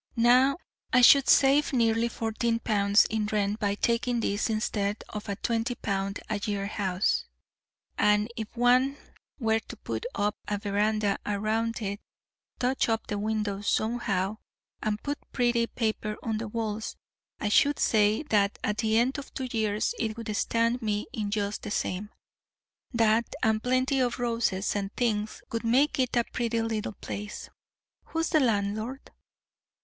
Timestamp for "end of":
18.97-19.31